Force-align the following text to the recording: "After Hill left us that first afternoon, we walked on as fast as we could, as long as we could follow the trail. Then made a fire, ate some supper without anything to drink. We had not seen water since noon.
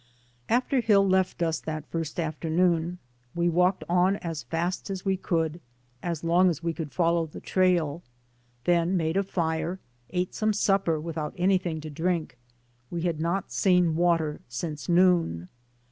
"After 0.49 0.79
Hill 0.79 1.07
left 1.07 1.43
us 1.43 1.59
that 1.59 1.85
first 1.91 2.19
afternoon, 2.19 2.97
we 3.35 3.49
walked 3.49 3.83
on 3.87 4.15
as 4.15 4.41
fast 4.41 4.89
as 4.89 5.05
we 5.05 5.15
could, 5.15 5.61
as 6.01 6.23
long 6.23 6.49
as 6.49 6.63
we 6.63 6.73
could 6.73 6.91
follow 6.91 7.27
the 7.27 7.39
trail. 7.39 8.01
Then 8.63 8.97
made 8.97 9.15
a 9.15 9.21
fire, 9.21 9.79
ate 10.09 10.33
some 10.33 10.53
supper 10.53 10.99
without 10.99 11.35
anything 11.37 11.81
to 11.81 11.91
drink. 11.91 12.39
We 12.89 13.03
had 13.03 13.19
not 13.19 13.51
seen 13.51 13.95
water 13.95 14.41
since 14.49 14.89
noon. 14.89 15.49